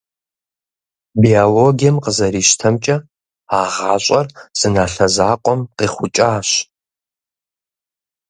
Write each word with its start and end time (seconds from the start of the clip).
Биологием 1.21 1.95
къызэрищтэмкӀэ, 2.03 2.97
а 3.57 3.59
гъащӀэр 3.73 4.27
зы 4.57 4.67
налъэ 4.73 5.07
закъуэм 5.15 5.61
къихъукӀащ. 5.77 6.49